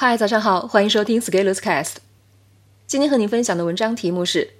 [0.00, 1.94] 嗨，早上好，欢迎收听 Scaleless Cast。
[2.86, 4.50] 今天和你分享的文章题目是：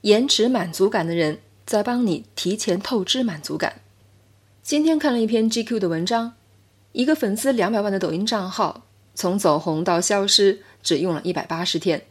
[0.00, 3.82] 延迟满足感的人在帮你提前透支满足感。
[4.62, 6.32] 今天看了一篇 GQ 的文章，
[6.92, 12.06] 一个粉丝两百万的抖音账号，从走红到消失只用了一百八十天。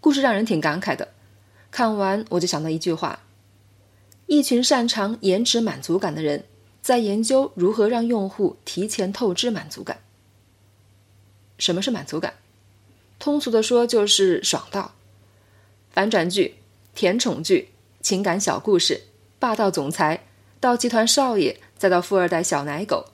[0.00, 1.06] 故事让人挺感慨的。
[1.70, 3.20] 看完我就想到一句话：
[4.26, 6.42] 一群擅长延迟满足感的人，
[6.82, 9.98] 在研究如何让用户提前透支满足感。
[11.58, 12.34] 什么是满足感？
[13.18, 14.94] 通俗的说就是爽到。
[15.90, 16.54] 反转剧、
[16.94, 19.02] 甜宠剧、情感小故事、
[19.38, 20.24] 霸道总裁，
[20.60, 23.06] 到集团少爷，再到富二代小奶狗，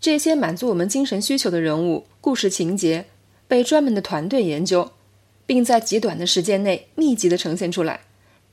[0.00, 3.06] 这些满足我们精神需求的人物、故事情节，
[3.46, 4.90] 被专门的团队研究，
[5.46, 8.00] 并在极短的时间内密集的呈现出来，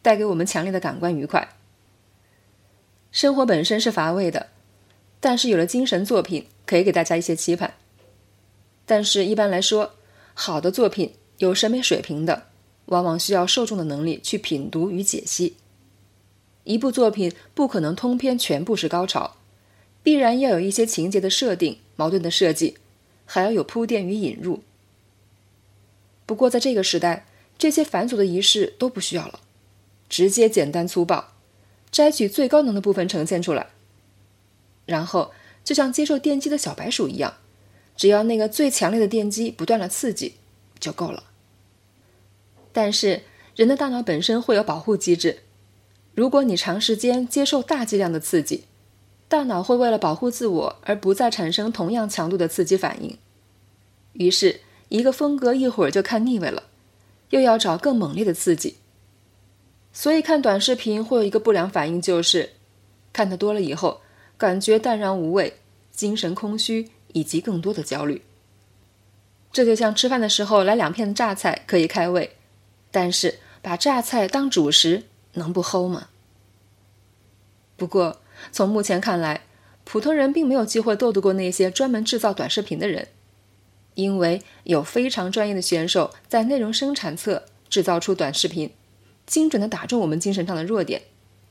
[0.04, 1.50] 带给我们强烈的感官愉快。
[3.12, 4.50] 生活本身是乏味的，
[5.20, 7.74] 但是有了精神作品，可以给大家一些期盼。
[8.90, 9.92] 但是，一般来说，
[10.34, 12.48] 好的作品有审美水平的，
[12.86, 15.58] 往往需要受众的能力去品读与解析。
[16.64, 19.36] 一部作品不可能通篇全部是高潮，
[20.02, 22.78] 必然要有一些情节的设定、矛盾的设计，
[23.28, 24.64] 还要有铺垫与引入。
[26.26, 27.28] 不过，在这个时代，
[27.60, 29.40] 这些繁琐的仪式都不需要了，
[30.10, 31.34] 直接简单粗暴，
[31.92, 33.68] 摘取最高能的部分呈现出来，
[34.88, 35.32] 然后
[35.64, 37.36] 就像接受电击的小白鼠一样。
[38.00, 40.36] 只要那个最强烈的电击不断的刺激
[40.80, 41.26] 就够了。
[42.72, 43.24] 但是
[43.58, 45.40] 人的大脑本身会有保护机制，
[46.16, 48.64] 如果你长时间接受大剂量的刺激，
[49.28, 53.18] 大脑会为了保护自我而不再产生同样强度的刺激反应。
[54.14, 56.64] 于是，一个风格一会儿就看腻味了，
[57.32, 58.78] 又要找更猛烈的刺激。
[59.92, 62.52] 所以看短视频会有一个不良反应，就是
[63.12, 64.00] 看得多了以后，
[64.38, 65.58] 感觉淡然无味，
[65.92, 66.92] 精神空虚。
[67.14, 68.22] 以及更多的焦虑，
[69.52, 72.36] 这就像吃饭的时候来两片榨菜可以开胃，
[72.92, 76.10] 但是把榨菜当主食能不齁吗？
[77.76, 78.22] 不过
[78.52, 79.42] 从目前看来，
[79.84, 83.08] 普通人并没有机会斗得过那些专门制造短视频的人，
[83.96, 88.72] 因为有非常专业的选手在内容生产侧制造出短视频，
[89.26, 91.02] 精准的打中我们精神上的弱点，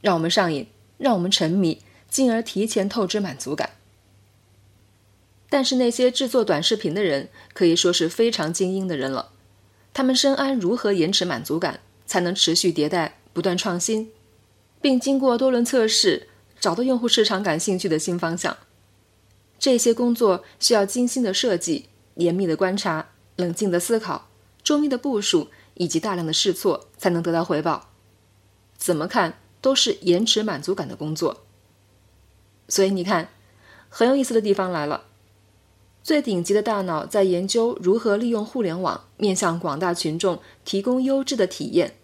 [0.00, 3.70] 让我们上瘾，让我们沉迷，进而提前透支满足感。
[5.50, 9.32] 但是那些制作短视频的人可以说是非常精英的人了，
[9.94, 14.12] 他们深谙如何延迟满足感，才能持续迭代、不断创新，
[14.80, 16.28] 并经过多轮测试，
[16.60, 18.56] 找到用户市场感兴趣的新方向。
[19.58, 24.28] 这些工作需要精心的设计、严密的观察、冷静的思考、
[24.62, 27.90] 周密的部署以及大量的试错，才能得到回报。
[28.76, 31.42] 怎么看都是延迟满足感的工作。
[32.68, 33.30] 所以你看，
[33.88, 35.06] 很有意思的地方来了。
[36.08, 41.96] 最顶级的大脑在研究如何利用互联网面向广大群众提供优质的体验，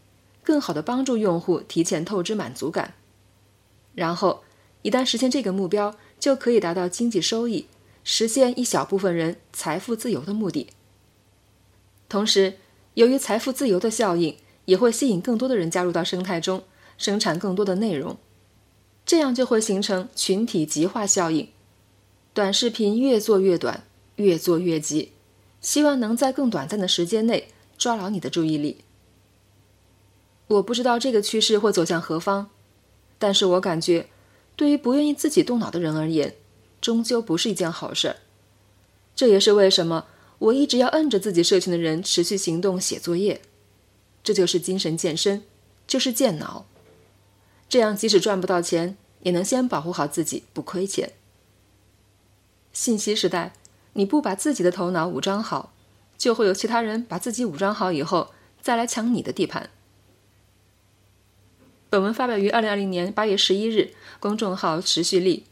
[0.42, 2.92] 更好的帮助用户提前透支满足感。
[3.94, 4.44] 然后，
[4.82, 7.64] 一旦实现这个目标，就可以达到经济收益，
[8.02, 10.68] 实现一小部分人财富自由的目的。
[12.06, 12.58] 同时，
[12.92, 14.36] 由于财富自由的效应，
[14.66, 16.64] 也会吸引更多的人加入到生态中，
[16.98, 18.18] 生产更多的内容，
[19.06, 21.48] 这样就会形成群体极化效应，
[22.34, 23.82] 短视频越做越短。
[24.16, 25.12] 越做越急，
[25.60, 28.84] 希望能在更短暂的时间内抓牢你的注意力。
[30.46, 32.50] 我不知道这个趋势会走向何方，
[33.18, 34.08] 但是我感觉，
[34.56, 36.34] 对于不愿意自己动脑的人而言，
[36.80, 38.16] 终究不是一件好事儿。
[39.16, 40.06] 这也是为什么
[40.38, 43.40] 我一直要摁着自己社群的人持续行动、写作业。
[44.22, 45.42] 这就是精神健身，
[45.86, 46.66] 就是健脑。
[47.68, 51.12] 这样即使赚不到钱，也能先保护好自己，不亏钱。
[52.72, 53.54] 信息时代。
[53.94, 55.72] 你不把自己的头脑武装好，
[56.16, 59.70] 就会有其他人把自己武装好以后再来抢你的地盘。
[61.90, 65.44] 本文发表于二零二零年八月十一日，公众号持续力。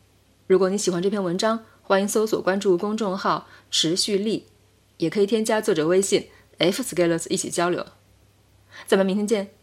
[0.48, 4.47] 如果你喜欢这篇文章，欢迎搜索关注公众号持续力，
[4.97, 6.28] 也可以添加作者微信
[6.58, 7.87] f scalers 一起交流。
[8.87, 9.62] 咱们明天见。